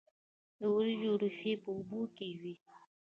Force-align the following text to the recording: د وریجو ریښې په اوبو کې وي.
د 0.59 0.61
وریجو 0.73 1.11
ریښې 1.21 1.53
په 1.63 1.69
اوبو 1.75 2.01
کې 2.15 2.27
وي. 2.41 2.55